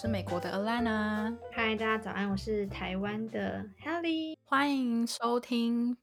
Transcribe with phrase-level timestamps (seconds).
[0.00, 1.36] 是美国的 Alana。
[1.50, 4.38] 嗨，大家早安，我是台湾的 Helly。
[4.44, 5.96] 欢迎收听，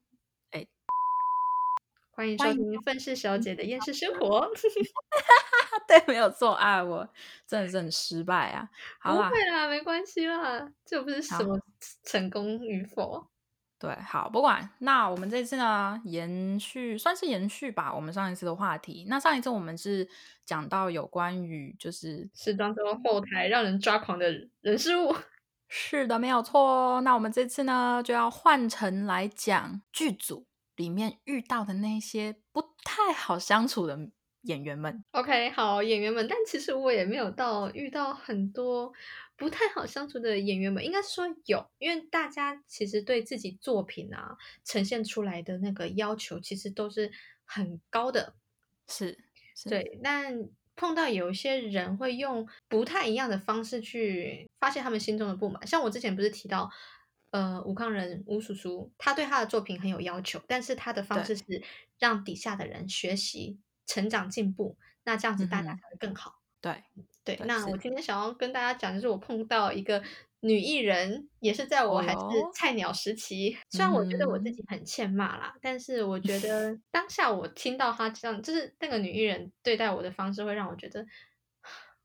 [0.50, 0.66] 哎，
[2.10, 4.52] 欢迎收听《愤世小姐的厌世生活》。
[5.88, 7.08] 对，没有错啊，我
[7.46, 8.68] 真的是很失败啊。
[9.00, 11.58] 好不啦，会啦，没关系啦，这又不是什么
[12.04, 13.26] 成功与否。
[13.78, 14.70] 对，好，不管。
[14.78, 19.04] 那我们这次呢，延续算是延续吧，我们上一次的话题。
[19.08, 20.08] 那上一次我们是
[20.46, 25.14] 讲到有关于就是时装周后台让人抓狂的人事物。
[25.68, 27.00] 是的，没有错哦。
[27.02, 30.46] 那我们这次呢，就要换成来讲剧组
[30.76, 33.98] 里面遇到的那些不太好相处的
[34.42, 35.04] 演员们。
[35.10, 38.92] OK，好，演员们，但其实我也没有到遇到很多
[39.36, 47.10] 不太好相处的演员们，应该是说有，因为大家其实对自己作品啊呈现出来的那个要求，其实都是
[47.44, 48.34] 很高的。
[48.88, 49.18] 是，
[49.54, 56.70] 是，对，但碰到有一些人会用不太一样的方式去发泄他们心中的不满，像我之前不是提到，
[57.30, 61.62] 呃，吴康仁吴叔叔，他对他的作品很有要求，但是他的方式是
[61.98, 66.40] 让底下的人学习、成长、进步，那这样子大家才会更好。
[66.60, 70.00] 对，对，对那我今天想要跟大家讲，就是我碰到一个
[70.40, 72.18] 女艺人，也是在我哦还是
[72.54, 73.56] 菜鸟时期。
[73.70, 81.04] 虽然我觉得我自嗯己很欠骂啦，但是我觉得 当下我听到她这样，就是那个女艺人对待我的方式，会让我觉得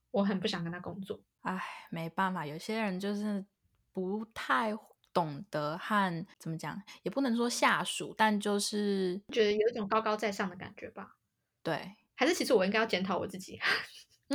[0.09, 1.21] 我很不想跟她工作。
[1.41, 1.61] 唉，
[1.91, 3.45] 没办法，有些人就是
[3.91, 4.75] 不太
[5.13, 11.17] 懂得和怎么讲，也不能说下属，但就是觉得有一种高高在上的感觉吧？
[11.61, 11.95] 对。
[12.15, 13.59] 还是其实我应该要检讨我自己？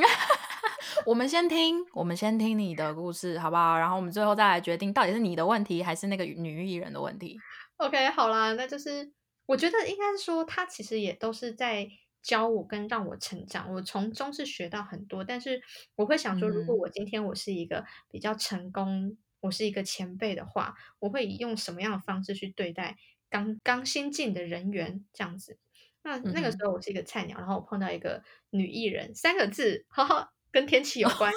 [1.04, 3.78] 我们先听，我们先听你的故事，好不好？
[3.78, 7.38] 然后我们最后再来决定，到底是你的问题还是那个女艺人的问题。
[7.76, 9.12] OK，好啦，那就是
[9.46, 11.88] 我觉得应该是说，他其实也都是在
[12.22, 15.22] 教我跟让我成长，我从中是学到很多。
[15.22, 15.62] 但是
[15.94, 22.96] 我会想说，如果嗯我今天我是一个比较成功，我是一个前辈的话，我会以用什么样的方式去对待
[23.30, 25.58] 刚刚新进的人员这样子？
[26.02, 31.30] 那那个嗯时候我是一个菜鸟，然后我碰到一个女艺人，三个字， 哈哈，跟天气有关。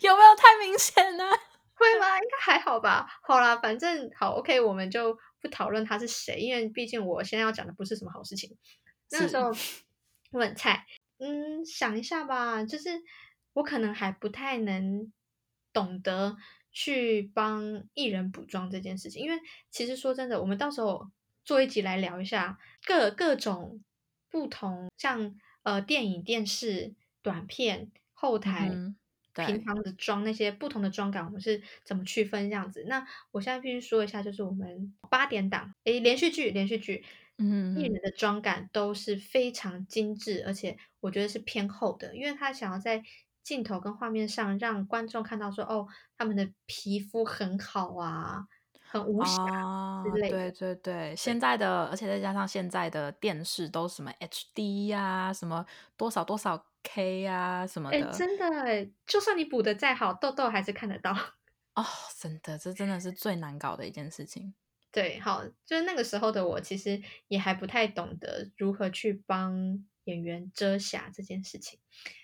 [0.00, 1.24] 有没有太明显呢？
[1.74, 2.16] 会吗？
[2.16, 3.04] 应该还好吧。
[3.22, 8.56] 好啦，反正好，OK，我们就不讨论他是谁，因为毕竟我现在要讲的不是什么好事情。
[9.10, 9.50] 那个时候
[10.30, 10.86] 我很菜，
[11.18, 13.02] 嗯，想一下吧，就是
[13.54, 15.12] 我可能还不太能
[15.72, 16.36] 懂得
[16.70, 19.36] 去帮艺人补妆这件事情，因为
[19.72, 21.10] 其实说真的，我们到时候
[21.44, 23.82] 做一集来聊一下各各种
[24.30, 25.34] 不同，像
[25.64, 28.68] 呃电影、电视、短片、后台。
[28.70, 28.96] 嗯
[29.32, 32.84] 平常的妆那些不同的妆感，我们是怎么区分这样子？
[32.88, 37.04] 那我现在必须说一下，就是我们八点档，诶，连续剧，连续剧，
[37.38, 43.02] 嗯艺人的妆感都是非常精致，而且我觉得是偏厚的，因为他想要在
[43.44, 45.86] 镜头跟画面上让观众看到说，哦，
[46.18, 48.44] 他们的皮肤很好啊，
[48.82, 50.36] 很无瑕啊，之类的。
[50.36, 55.64] 对对对，现在的，而且再加上现在的电视都什么 HD 呀、什么
[55.96, 61.12] 多少多少 K 呀、什么哎，的，真的哎，就算你补的再好，痘痘还是看得到。
[61.74, 61.84] 哦，
[62.18, 64.54] 真的，这真的是最难搞的一件事情。
[64.92, 71.78] 对，好，就是那个时候的我，其实也还不太懂得如何去帮演员遮瑕这件事情。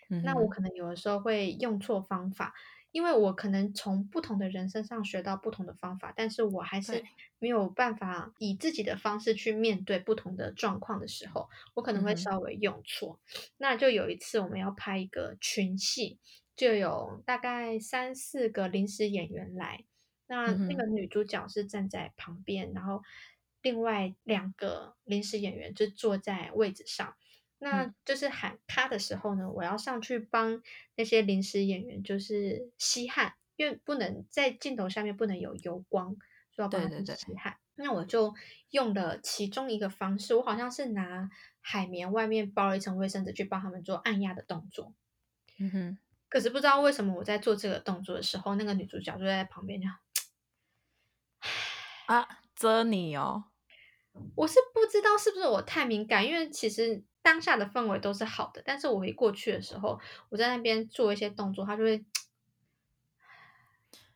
[0.09, 2.55] 嗯那我可能有的时候会用错方法，
[2.97, 7.05] 因为我可能从不同的人身上学到不同的方法，但是我还是
[7.39, 13.21] 没有办法以自己的方式去面对不同的状况的时候，我可能会稍微用错。
[13.59, 16.19] 那就有一次我们要拍一个群戏，
[16.57, 19.85] 就有大概三四个临时演员来，
[20.27, 23.03] 那那个女主角是站在旁边，然后
[23.61, 27.15] 另外两个临时演员就坐在位置上。
[27.59, 30.63] 那嗯就是喊咔的时候呢，我要上去帮
[30.95, 36.17] 那些临时演员就是吸汗，因为不能在镜头下面不能有油光，
[36.53, 37.57] 所以要帮他们对对对吸汗。
[37.75, 38.35] 那我就
[38.71, 41.29] 用了其中一个方式，我好像是拿
[41.61, 44.95] 海绵外面包了一层卫生纸去帮他们做按压的动作。
[45.59, 45.99] 嗯哼，
[46.29, 49.97] 可是不知道为什么我在做这个动作的时候，那个女主角就在旁边这样。
[52.07, 53.45] 啊，遮你哦，
[54.37, 61.99] 我是不知道是不是我太敏感，因为其实当下的氛围都是好的，但是我一过去的时候，我在那边做一些动作，他就会，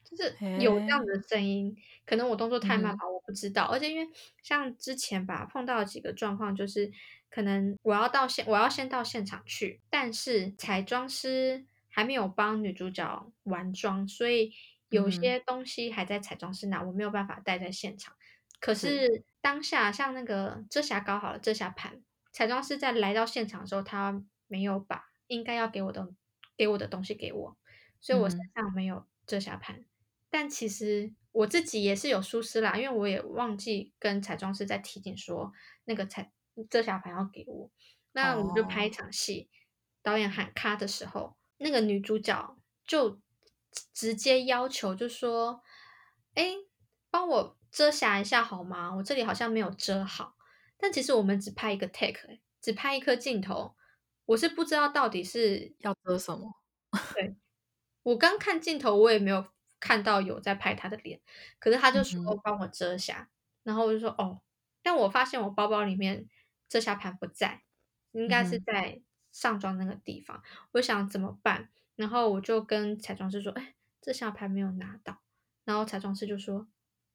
[0.04, 1.76] 就是有这样的声音。
[2.06, 3.64] 可能我动作太慢嗯吧，我不知道。
[3.64, 4.08] 而且因为
[4.44, 6.88] 像之前吧，碰到几个状况，就是
[7.28, 14.52] 可能我要到现，我要先到现场去，但是彩妆师还没有帮女主角完妆，所以
[14.88, 18.14] 有些东西还在彩妆师那，我没有办法带在现场。
[18.60, 22.00] 可是是当下像那个遮瑕膏好了，遮瑕盘，
[22.32, 26.12] 彩妆师在来到现场的时候，他没有把应该要给我的
[26.56, 27.56] 给我的东西给我，
[28.00, 29.84] 所以我身上没有遮瑕盘。
[30.28, 35.52] 但其实我自己也是有疏失啦，因为我也忘记跟彩妆师在提醒说
[35.84, 36.32] 那个彩
[36.68, 37.70] 遮瑕盘要给我。
[38.12, 39.48] 那我们就拍一场戏，
[40.02, 43.20] 导演喊卡的时候，那个女主角就
[43.92, 45.62] 直接要求就说
[46.34, 46.54] ：“哎，
[47.10, 48.94] 帮我遮瑕一下好吗？
[48.96, 50.36] 我这里好像没有遮好。”
[50.80, 53.76] 但其实我们只拍一个 take，只拍一颗镜头，
[54.24, 56.54] 我是不知道到底是要遮什么。
[57.14, 57.36] 对，
[58.02, 59.46] 我刚看镜头，我也没有
[59.78, 61.20] 看到有在拍他的脸，
[61.58, 63.28] 可是他就说帮我遮瑕，
[63.62, 64.40] 然后我就说哦，
[64.82, 66.26] 但我发现我包包里面
[66.68, 67.62] 遮瑕盘不在，
[68.12, 70.42] 应该是在上妆那个地方，
[70.72, 71.68] 我想怎么办？
[71.96, 75.20] 然后我就跟彩妆师说，哎，遮瑕盘没有拿到，
[75.64, 76.66] 然后彩妆师就说。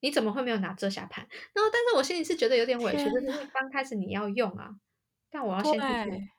[0.06, 1.28] 你怎么会没有拿遮瑕盘？
[1.52, 4.70] 然后，但是我心里是觉得有点委屈，就是刚开始你要用啊，
[5.32, 6.30] 但我要先去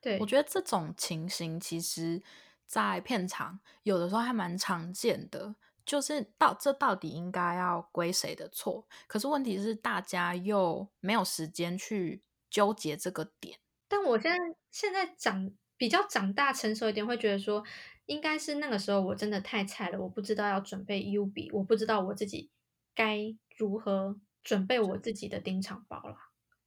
[0.00, 2.22] 对，我觉得这种情形其实，
[2.66, 5.54] 在片场有的时候还蛮常见的，
[5.84, 8.86] 就是到这到底应该要归谁的错？
[9.06, 13.58] 可是问题是大家又没有时间去纠结这个点。
[13.88, 14.38] 但我现在
[14.70, 17.62] 现在长比较长大成熟一点，会觉得说，
[18.06, 22.50] 应该是那个时候我真的太菜了，我不知道要准备 U 笔，我不知道我自己。
[22.94, 26.16] 该如何准备我自己的丁场包了？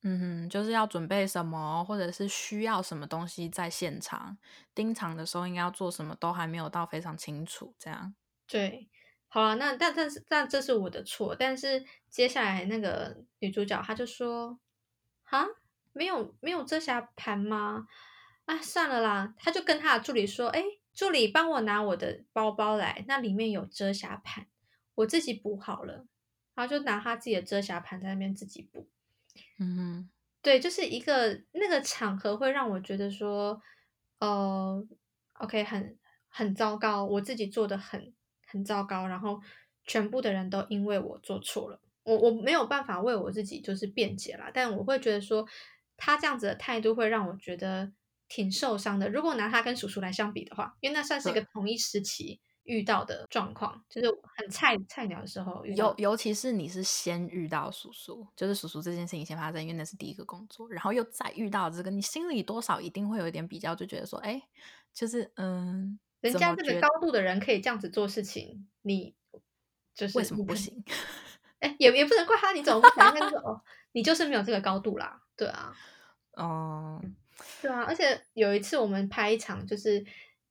[0.08, 4.38] 嗯哼，就是要准备什么，或者是需要什么东西在现场
[4.76, 7.74] 丁场的时候应该要做什么，都还没有到非常清楚。
[7.80, 8.14] 这样
[8.48, 8.88] 对，
[9.28, 11.36] 好了，那但但是但这是我的错。
[11.36, 14.60] 但是接下来那个女主角她就说
[15.26, 15.44] ：“啊，
[15.92, 17.88] 没有没有遮瑕盘吗？
[18.46, 20.64] 啊，算了啦。”她就跟她的助理说：“哎，
[20.94, 24.46] 助理帮我拿我的包包来，那里面有遮瑕盘，
[24.94, 26.06] 我自己补好了。”
[26.56, 28.88] 然后就拿他自己的遮瑕盘在那边自己补，
[29.60, 30.10] 嗯，
[30.42, 33.62] 对，就是一个那个场合会让我觉得说，
[34.20, 34.82] 呃
[35.34, 36.00] ，OK，很
[36.30, 38.14] 很糟糕，我自己做的很
[38.48, 39.42] 很糟糕，然后
[39.84, 45.46] 全部的人都因为我做错了，我我没有办法为我自己就是辩解啦，但我会觉得说
[45.98, 47.92] 他这样子的态度会让我觉得
[48.30, 49.10] 挺受伤的。
[49.10, 52.40] 如果拿他跟叔叔来相比的话，因为那算是一个同一时期。
[52.66, 64.42] 遇到的状况就是很菜菜鸟的时候，尤尤其是你是先遇到叔叔，就是叔叔这件事情先发生，因为那是第一个工作，然后又再遇到这个，你心里多少一定会有一点比较，就觉得说，哎，
[64.94, 69.14] 就是嗯，人家这个高度的人可以这样子做事情，你
[69.94, 70.84] 就是为什么不行？
[71.60, 73.14] 哎，也也不能怪他，你怎么不想？
[73.14, 75.72] 就是哦，你就是没有这个高度啦，对啊，
[76.34, 77.00] 哦，
[77.62, 80.04] 对啊，而且有一次我们拍一场就是。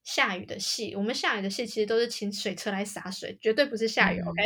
[0.04, 4.20] 下雨的戏，我们下雨的戏其实都是请水车来洒水，绝对不是下雨。
[4.20, 4.42] OK，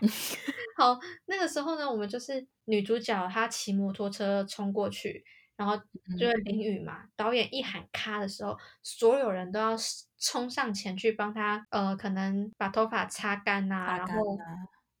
[0.78, 5.24] 好，那个时候呢，我们就是女主角她骑摩托车冲过去，
[5.56, 5.76] 然后
[6.18, 7.02] 就是淋雨嘛。
[7.16, 9.76] 导演一喊咔的时候，所有人都要
[10.18, 14.38] 冲上前去帮她，呃，可能把头发擦干呐，然后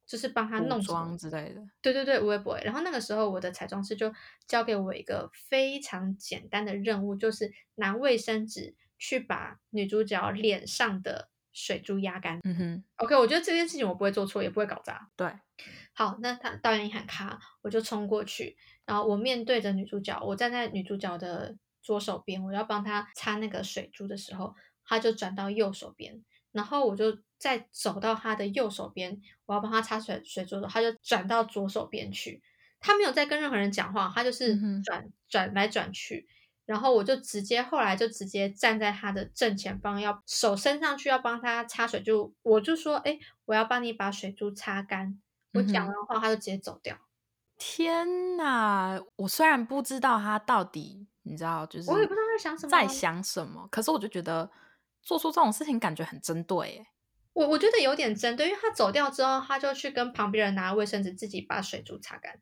[0.04, 1.62] 就是帮她弄妆之类的。
[1.80, 2.58] 对对对，微博。
[2.64, 4.12] 然后那个时候，我的彩妆师就
[4.48, 8.74] 交给我一个非常简单的任务，就是拿卫生纸。
[9.00, 12.38] 去把女主角脸上的水珠压干。
[12.44, 15.10] 嗯哼，OK，我觉得这件事情我不会做错，也不会搞砸。
[15.16, 15.32] 对，
[15.94, 26.22] 好，那他导演一喊卡，我就冲过去，然后我面对着女主角，我站在女主角的左手边，我要帮她擦那个水珠的时候，她就转到右手边，
[26.52, 32.42] 然后我就再走到她的右手边，我要帮她擦水水珠的时候，她就转到左手边去，
[32.78, 36.28] 她没有在跟任何人讲话，她就是转转来转去。
[36.70, 45.20] 然后我就直接后来就直接站在他的正前方，要手伸上去要帮他擦水，就我就说，哎，我要帮你把水珠擦干。
[45.54, 46.96] 我讲完话，他就直接走掉。
[47.58, 49.00] 天哪！
[49.16, 53.66] 我虽然不知道他到底，你知道，就是我也不知道在想什么，在想什么。
[53.68, 54.48] 可是我就觉得
[55.02, 56.78] 做出这种事情，感觉很针对。
[56.78, 56.86] 哎，
[57.32, 62.38] 我我觉得有点针对，因为他走掉之后，他就去跟旁边人拿卫生纸，自己把水珠擦干。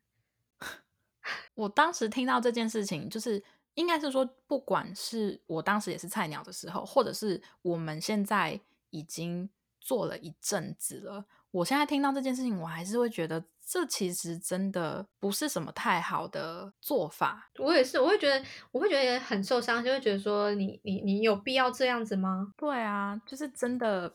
[1.55, 3.43] 我当时听到这件事情，就是。
[3.79, 8.59] 应该是说，不管是我当时也是菜鸟的时候，或者是我们现在
[8.89, 17.49] 已经做了一阵子了，我现在听到这件事情，我还是会觉得这其实真的不是什么太好的做法。
[17.57, 22.53] 我也是，我会觉得我会觉得很受伤，就会觉得说，你你你有必要这样子吗？
[22.57, 24.13] 对啊，就是真的。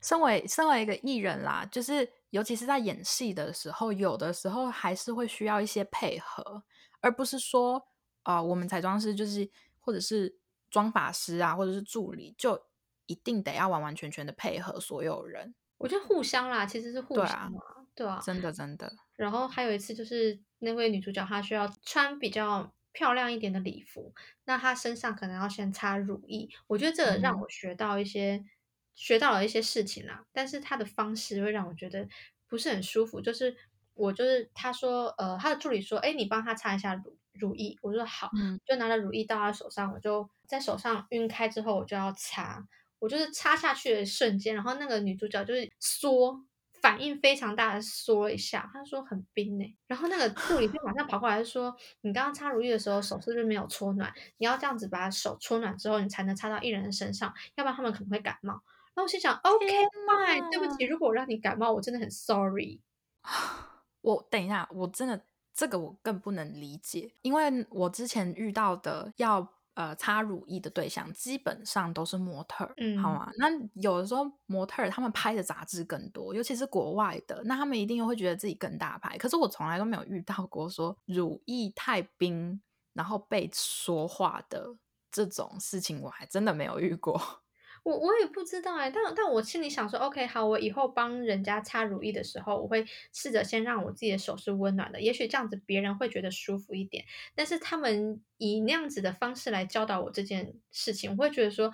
[0.00, 6.64] 身为身为一个艺人啦，就是尤其是在演戏的时候，有的时候还是会需要一些配合。
[7.02, 7.86] 而不是说，
[8.22, 10.38] 啊，我们彩妆师就是，或者是
[10.70, 12.64] 妆法师啊，或者是助理，就
[13.04, 15.54] 一定得要完完全全的配合所有人。
[15.76, 17.60] 我觉得互相啦，其实是互相嘛，
[17.94, 18.90] 对啊，真的真的。
[19.16, 26.48] 然后还有一次就是那位女主角她需要穿比较漂亮一点的礼服，那她身上可能要先擦乳液。
[26.68, 28.44] 我觉得这个让我学到一些，
[28.94, 30.24] 学到了一些事情啦。
[30.32, 32.08] 但是她的方式会让我觉得
[32.46, 33.20] 不是很舒服。
[33.20, 33.56] 就是
[33.94, 37.76] 我就是他说，呃，他的助理说，哎，你帮他擦一下乳乳液。
[37.82, 38.30] 我说好，
[38.64, 42.66] 就拿了乳液到他手上，我就在手上晕开之后，我就要擦。
[42.98, 46.40] 我就是擦下去的瞬间，然后那个女主角就是缩，
[46.80, 48.70] 反应非常大的缩了一下。
[48.72, 54.12] 她说很冰呢，然后那个助理就马上跑过来说：“你刚刚擦乳液的时候手是不是没有搓暖？
[54.38, 58.52] 你要这样子把手搓暖之后，你才能擦到艺人的身上，要不然他们可能会感冒。”
[58.94, 62.80] 然后我心想：“OK fine，对不起，如果我让你感冒，我真的很 sorry。”
[64.02, 65.20] 我等一下，我真的
[65.54, 69.48] 这个我更不能理解，因为我之前遇到的要。
[69.74, 73.32] 呃，擦乳液的对象基本上都是模特，嗯，好吗？
[73.38, 73.46] 那
[73.80, 79.16] 有的时候模特他们拍的杂志更多，尤其是国外的，那他们一定会觉得自己更大牌。
[79.16, 82.60] 可是我从来都没有遇到过说乳液太冰，
[82.92, 84.76] 然后被说话的
[85.10, 87.18] 这种事情，我还真的没有遇过。
[87.84, 97.04] 我我也不知道哎，但但我心里想说，OK，好，我以后帮人家擦乳液的时候，我会试着先让我自己的手是温暖的，也许这样子别人会觉得舒服一点。
[97.34, 101.72] 但是他们以那样子的方式来教导我这件事情，我会觉得说，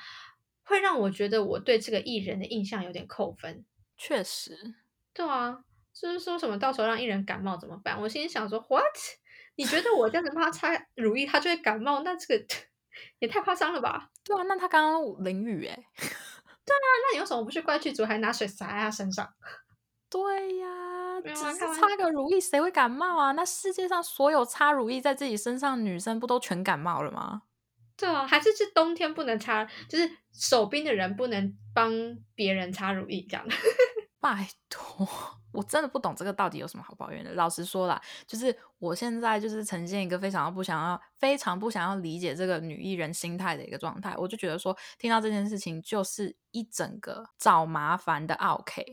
[0.64, 3.66] 会让我觉得我对这个艺人的印象有点扣分。
[3.98, 4.76] 确实，
[5.12, 5.62] 对啊，
[5.92, 8.00] 就是说什么到时候让艺人感冒怎么办？
[8.00, 8.84] 我心里想说，What？
[9.56, 12.02] 你觉得我这样子帮他擦乳液，他就会感冒？
[12.02, 12.46] 那这个。
[13.20, 14.10] 也太夸张了吧？
[14.28, 15.74] 对啊，那他刚刚淋雨哎。
[15.96, 19.26] 对啊，那你为什么不去怪剧组，还拿水洒在他身上？
[20.10, 23.32] 对呀，只是擦个乳液，谁会感冒啊？
[23.32, 27.42] 那世界上所有擦乳液在自己身上女生，不都全感冒了吗？
[27.96, 31.92] 对啊，还是是冬天不能擦，就是手冰的人不能帮
[32.34, 33.44] 别人擦乳液这样。
[34.20, 35.08] 拜托，
[35.52, 37.32] 我真的不懂这个到底有什么好抱怨的。
[37.34, 44.14] 老实说啦，就是我现在就是呈现一个非常不想要、非常不想要理解这个女艺人心态的一个状态。
[44.16, 48.84] 我就觉得说，听到这件事情就是一整个找麻烦的 OK。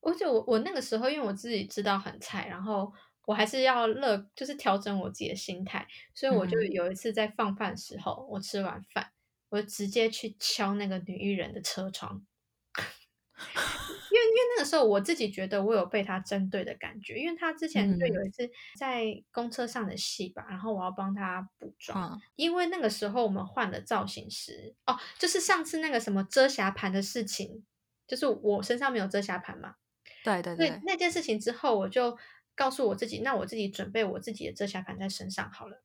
[0.00, 2.92] 而且我我那个时候，因为我自己知道很菜，然后
[3.26, 9.12] 我还是要乐，就是调整我自己的心态，所以我就有一次在放饭时候，我吃完饭，
[9.48, 12.26] 我就直接去敲那个女艺人的车窗。
[14.14, 27.64] 因为因为那个时候我自己觉得我有被他针对的感觉，因为他之前就有一次在公车上的戏吧，然后我要帮他补妆，因为那个时候我们换了造型师哦，就是上次那个什么遮瑕盘的事情，
[28.06, 29.74] 就是我身上没有遮瑕盘嘛，
[30.22, 32.16] 对对对，那件事情之后我就
[32.54, 35.82] 告诉我自己，那我自己准备我自己的遮瑕盘在身上好了，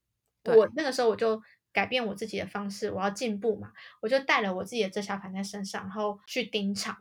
[0.55, 1.41] 我那个时候我就
[1.73, 3.71] 改变我自己的方式，我要进步嘛，
[4.01, 6.95] 我就带了我自己的遮瑕盘在身上，然后去盯场。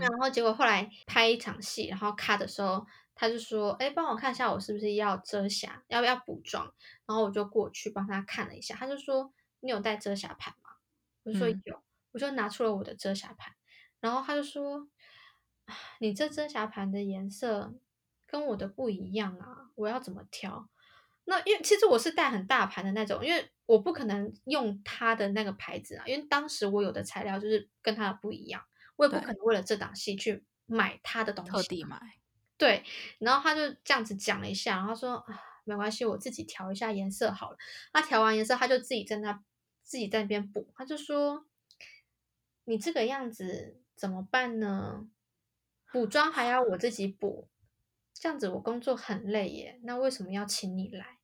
[0.00, 6.72] 然后结果后来拍一场戏，然后卡的时候，他就说：“哎，帮我看一下，我是不是要遮瑕，要不要补妆？”
[7.06, 10.70] 然后我就过去帮他看了一下，他就说：“你有带遮瑕盘吗？”
[11.24, 13.52] 我说：“有。”我就拿出了我的遮瑕盘，
[14.00, 14.88] 然后他就说
[16.00, 17.72] ：“你这遮瑕盘的颜色
[18.26, 20.68] 跟我的不一样啊，我要怎么挑？”
[21.26, 28.64] 那因为其实我是带很大盘的那种，因为我不可能用他的那个牌子啊，因为当时我有的材料就是跟他的不一样。
[29.00, 31.98] 我也不可能为了这档戏去买他的东西，特地买。
[32.58, 32.84] 对，
[33.18, 37.56] 然后他就这样子讲了一下，然后说啊，没关系，我自己调一下颜色好了。
[37.94, 39.42] 他调完颜色，他就自己在那
[39.82, 40.70] 自己在那边补。
[40.76, 41.46] 他就说，
[42.64, 45.08] 你这个样子怎么办呢？
[45.90, 47.48] 补妆还要我自己补，
[48.12, 49.80] 这样子我工作很累耶。
[49.84, 51.20] 那为什么要请你来？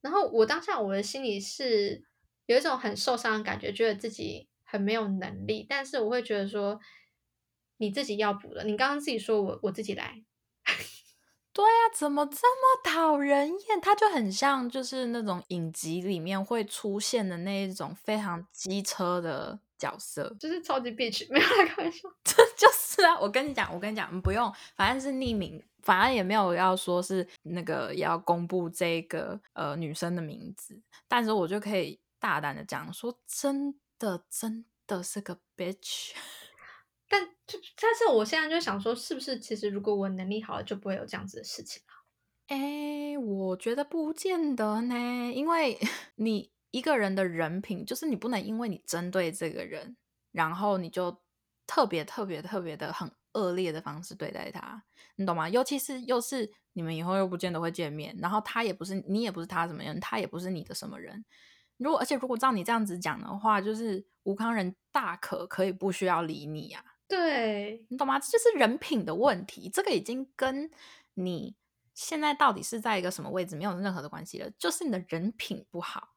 [0.00, 2.06] 然后我当下我的心里是
[2.46, 6.80] 有一种很受伤的感觉，觉得自己很没有能力，但是我会觉得说。
[7.82, 10.22] 你自己要补的，你刚刚自己说我我自己来，
[11.52, 13.80] 对呀，怎么这么讨人厌？
[13.80, 23.18] 他就很像就是那种影集里面会出现的那一种非常机车的角色，就是超级 bitch， 没有开玩笑， 这就是啊！
[23.18, 36.12] 我跟你讲，我跟你讲，不用，反正是匿名，反正也没有要说是那个要公布这个呃女生的名字，但是我就可以大胆的讲说，真的真的是个 bitch。
[37.12, 41.92] 但就但是我现在就想说，是不是其实如果我能力好了，就不会有这样子的事情了？
[42.46, 45.78] 哎，我觉得不见得呢，因为
[46.16, 49.94] 你一个人的人品，就是你不能因为你针对这个人，
[50.30, 51.20] 然后你就
[51.66, 54.82] 特别特别特别的很恶劣的方式对待他，
[55.16, 55.46] 你懂吗？
[55.50, 61.22] 尤其是又是你们以后又不见得会见面，然后他也不是你也不是他什么人，他也不是你的什么人。
[61.76, 66.82] 如果而且如果照你这样子讲的话，就是吴康人大可可以不需要理你呀。
[67.12, 68.18] 对你懂吗？
[68.18, 70.70] 这就是人品的问题，这个已经跟
[71.12, 71.54] 你
[71.92, 76.14] 现在到底是在一个什么位置没有任何的关系了，就是你的人品不好。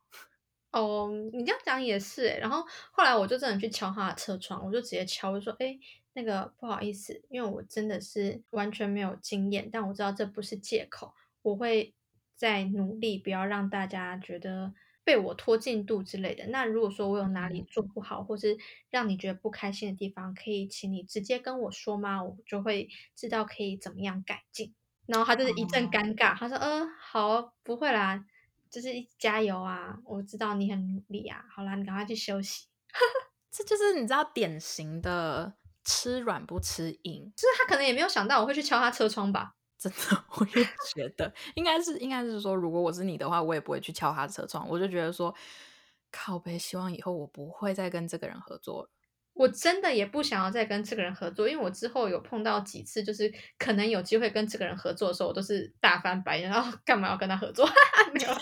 [0.71, 2.39] 哦，你这样讲也是诶。
[2.39, 5.77] 然后后来我就真的去敲他的车窗，我就直接敲，我说：“哎，
[6.13, 11.93] 那个不好意思，因为我真的是完全没有经验，但我知道这不是借口，我会
[12.35, 14.73] 再努力，不要让大家觉得
[15.05, 16.47] 被我拖进度之类的。
[16.47, 18.57] 那如果说我有哪里做不好，或是
[18.89, 22.21] 让你觉得不开心的地方，可以请你直接跟我说吗？
[22.21, 24.73] 我就会知道可以怎么样改进。”
[25.07, 28.25] 然后他就是一阵尴尬，他说：“嗯，好，不会啦。”
[28.67, 29.97] 就是加油啊！
[30.03, 31.45] 我知道你很努力啊。
[31.49, 32.65] 好啦，你赶快去休息。
[33.49, 35.53] 这就是你知道典型的
[35.85, 37.31] 吃软不吃硬。
[37.37, 39.55] 就是他可能也没有想到我会去敲他车窗吧？
[39.85, 40.65] 真的， 我也
[40.95, 44.67] 觉得应该是，应该是说，如果我是你的话，我也不会去敲他车窗。
[44.67, 45.33] 我就觉得说，
[46.11, 48.89] 靠呗，希望以后我不会再跟这个人合作。
[49.33, 57.67] 我真的也不想要再跟这个人合作，因为我之后有碰到几次，就是可能有机会跟这个人合作的时候，我都是大翻白眼，然后干嘛要跟他合作？
[58.13, 58.33] 没有。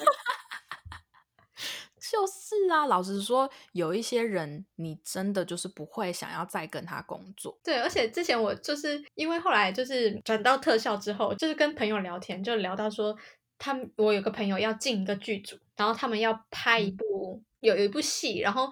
[2.12, 7.58] 就是啊，老实说，有一些人你真的就是不会想要再跟他工作。
[7.64, 13.18] 对，而且之前我就是因为后来就是转到特效之后，就是跟朋友聊天，就聊到说，
[13.58, 18.70] 他们我有个朋友要进一个剧组，然后他们要拍一部有有一部戏，然后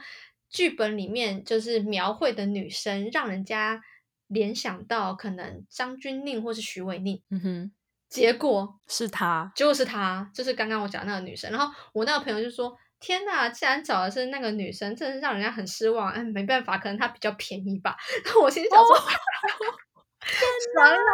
[0.49, 3.81] 剧本里面就是描绘的女生，让人家
[4.27, 7.21] 联想到可能张钧甯或是徐伟宁。
[7.29, 7.71] 嗯哼，
[8.09, 11.49] 结果是他，就是他，就是刚刚我讲那个女生。
[11.49, 12.77] 然后我那个朋友就说。
[13.01, 13.49] 天呐！
[13.49, 16.11] 既然找的是那个女生，真是让人家很失望。
[16.11, 17.97] 哎，没办法，可能她比较便宜吧。
[18.41, 18.95] 我心想说，
[20.77, 20.99] 完了，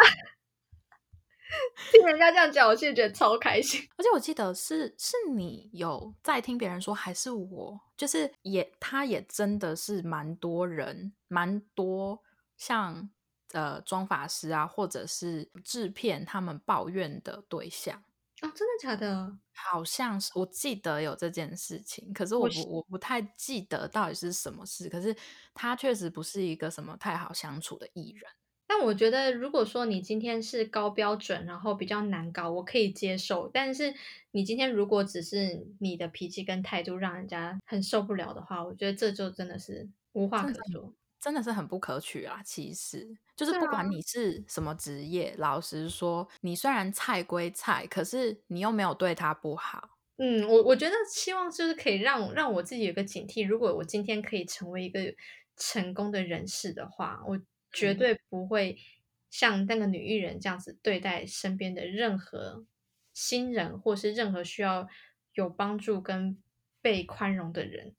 [1.92, 3.82] 听人家这样讲，我现在觉得超开心。
[3.96, 7.80] 而且我记得是是你有在听别人说，还是我？
[7.96, 12.22] 就是也，他也真的是蛮多人，蛮多
[12.58, 13.10] 像
[13.54, 18.04] 呃妆发师啊，或者是制片他们抱怨的对象。
[18.42, 19.40] 哦，真的假的？
[19.54, 24.88] 好像是，我记得有这件事情，可是我不我不太记得到底是什么事。
[24.90, 25.16] 可是
[25.54, 28.24] 他确实不是一个什么太好相处的艺人。
[28.68, 33.50] 但我觉得，如果说你今天是高标准，然后比较难搞，我可以接受。
[33.52, 33.96] 但是
[34.32, 40.94] 你今天如果只是你的脾气跟态度让人家很受不了的话，我觉得这就真的是无话可说。
[41.20, 42.42] 真的是很不可取啊！
[42.46, 49.98] 其实就是不管你是什么职业，老实说，你虽然菜归菜，可是你又没有对他不好。
[50.18, 53.46] 嗯，我我觉得希望就是可以让让我自己有个警惕。
[53.46, 55.00] 如果我今天可以成为一个
[55.56, 57.40] 成功的人士的话，我
[57.72, 58.78] 绝对不会
[59.30, 62.66] 像那个女艺人这样子对待身边的任何
[63.14, 64.88] 新人，或是任何需要
[65.34, 66.42] 有帮助跟
[66.82, 67.96] 被宽容的人。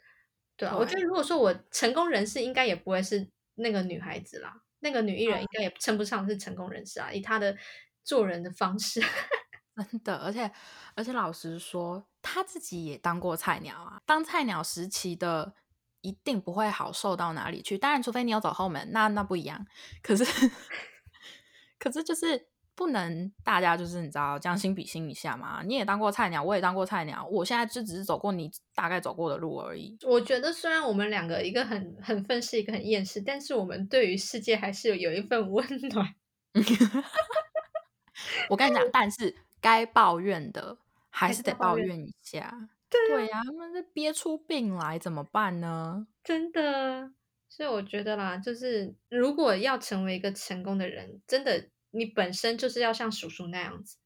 [0.59, 4.61] 对啊，我觉得如果说我成功人士，应该也不会是那个女孩子啦。
[4.81, 7.57] 那个女艺人应该也称不上是成功人士啊，以她的
[8.05, 9.01] 做人的方式。
[9.91, 10.51] 真的，而且
[10.97, 14.01] 而且老实说，她自己也当过菜鸟啊。
[14.05, 15.55] 当菜鸟时期的
[16.01, 17.79] 一定不会好受到哪里去。
[17.79, 19.65] 当然，除非你有走后门，那那不一样。
[20.03, 20.25] 可是
[21.79, 22.49] 可是就是。
[22.79, 25.65] 不能大家就是你知道将心比心一下嘛？
[25.65, 29.99] 你也当过菜鸟，我也当过菜鸟，我现在就只是走过你大概走过的路而已。
[30.07, 36.15] 我觉得虽然我们两个一个很很愤世，一个很厌世，但是我们对于世界还是有一份温暖。
[38.49, 40.79] 我跟你讲，但是该抱怨的
[41.11, 42.69] 还是得抱怨一下。
[42.89, 46.07] 对呀，他们憋出病来怎么办呢？
[46.23, 47.11] 真的，
[47.49, 51.67] 所以我觉得啦，就是如果要成为一个成功的人，真的。
[51.99, 53.97] 你本身就是要像叔叔那样子，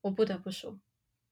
[0.00, 0.78] 我不得不说，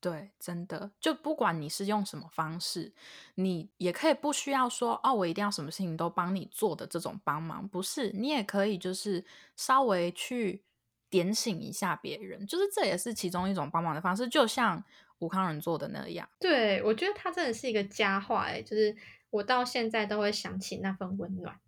[0.01, 2.93] 对，真的，就不管你是用什么方式，
[3.35, 9.25] 你也可以不需要说哦，我一定要什么事情都帮你做的这种帮忙，不是，你也可以就是
[9.57, 10.63] 稍微去
[11.11, 14.85] 点醒一下别人，就是这也是其中一种帮忙的方式，就像
[15.21, 16.29] 吴康仁做的那样。
[16.39, 18.95] 对，我觉得他真的是一个佳话，哎，就是
[19.31, 21.59] 我到现在都会想起那份温暖。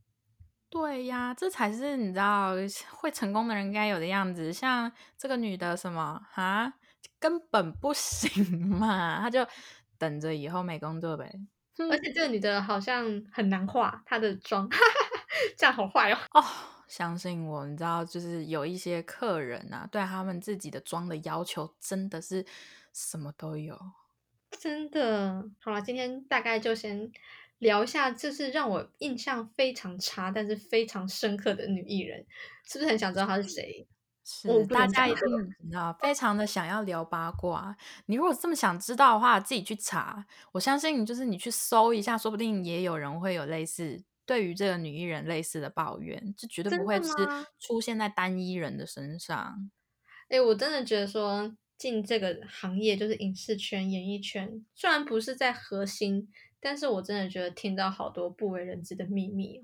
[0.77, 2.53] 对呀，这才是你知道
[2.91, 4.53] 会成功的人该有的样子。
[4.53, 6.71] 像这个女的什么啊，
[7.19, 9.47] 根本不 行嘛，她就
[9.97, 11.33] 等着以后没工作呗。
[11.91, 14.69] 而且这个女的好像很难化，她的妆
[15.57, 16.19] 这样好坏哦。
[16.33, 16.45] 哦，
[16.89, 22.45] 相信我，你知道，就是有一些客人啊，对他们自己的妆的要求真的是
[22.93, 23.79] 什么都有。
[24.51, 27.11] 真的，好了，今天大概就先。
[27.59, 32.27] 聊一下，就是让我印象非常差，但是非常深刻的女艺人，
[32.65, 33.87] 是不是很想知道她是谁？
[34.29, 37.77] 是，大家一定知道，非常的想要聊八卦。
[38.07, 40.27] 你如果这么想知道的话，自己去查。
[40.53, 47.13] 我相信你，就是你去搜一下，说不定也有人会有类似对于这个女艺人类似的抱怨，这绝对不会是
[47.59, 49.71] 出现在单一人的身上。
[50.29, 56.29] 哎，我真的觉得说进这个行业，就是影视圈、演艺圈，虽然不是在核心。
[56.67, 59.63] 但是我真的觉得听到好多不为人知的秘密哦。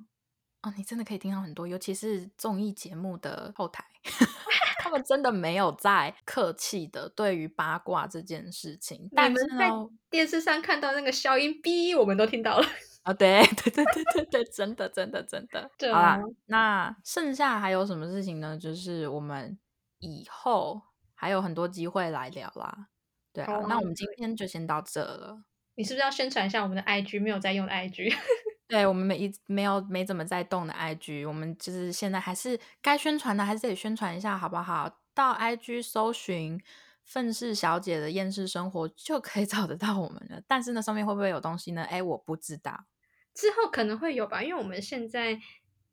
[0.63, 3.85] 哦，你真的可以听到很多，尤其是综艺节目的后台，
[4.79, 9.09] 他们真的没有在客气的对于八卦这件事情。
[9.17, 9.69] 但是在
[10.09, 12.65] 电视上看到那个消音 B，，我们都听到了。
[13.03, 15.69] 啊，对 对对对对对，真的真的真的。
[15.77, 18.57] 对啊，那剩下还有什么事情呢？
[18.57, 19.59] 就是我们
[19.99, 20.81] 以后
[21.17, 22.87] 还有很多机会来聊啦。
[23.33, 25.43] 对啊，那我们今天就先到这了。
[25.75, 27.21] 你是不是要宣传一下我们的 IG？
[27.23, 28.15] 没有在用的 IG？
[28.69, 35.01] 对我们没一没有没怎么在动的 IG，我们就是现在还是该宣传的还是得宣传一下，好不好？
[35.13, 36.59] 到 IG 搜寻
[37.05, 40.41] “愤世小姐的厌世生活”就可以 找得到我们了。
[40.49, 41.83] 但是那上面会不会有东西呢？
[41.83, 42.87] 哎，我不知道。
[43.35, 45.39] 之后可能会有吧，因为我们现在，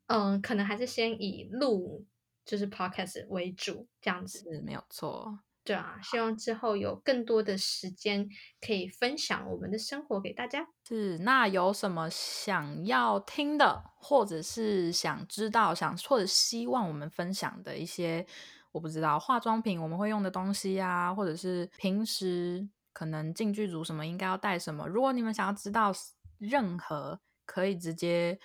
[0.08, 2.06] 嗯，可能还是先以录
[2.46, 5.40] 就是 podcast 为主，这样子是没有错。
[5.70, 8.28] 对啊，希望之后有更多的时间
[8.60, 10.68] 可以分享我们的生活给大家。
[10.84, 18.26] 是，那有什么想要听的，或者是想知道、想或者希望我们分享的一些，
[18.72, 25.94] 我不知道化妆品我们会用的东西啊，或者是平时可能进剧组什么应该要带什么，如果你们想要知道
[26.38, 27.20] 任何。
[27.52, 28.40] 可以直接，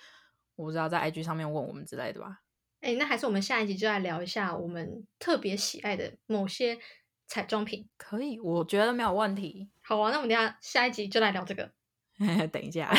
[0.55, 2.41] 我不知道在 IG 上面问我们之类的吧。
[2.81, 6.75] 哎，那还是我们下一集就来聊一下我们特别喜爱的某些
[7.27, 7.87] 彩妆品。
[7.97, 9.69] 可以，我觉得没有问题。
[9.81, 11.69] 好啊，那我们等下下一集就来聊这个。
[12.51, 12.87] 等一下，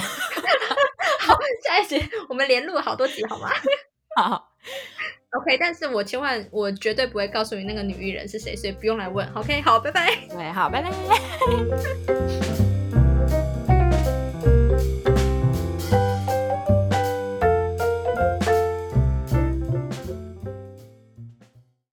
[1.21, 3.51] 好，下一集我们连录好多集，好吗？
[4.17, 4.53] 好
[5.31, 5.57] ，OK。
[5.59, 9.27] 但是我千万，我绝对不会告诉你那个女艺人是谁，所以不用来问。
[9.35, 10.15] OK，好，拜拜。
[10.29, 12.66] 对，好，拜拜。